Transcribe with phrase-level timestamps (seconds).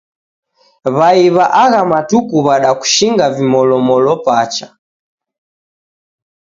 [0.97, 4.67] W'ai w'a agha matuku w'adakushinga vimolomolo pacha.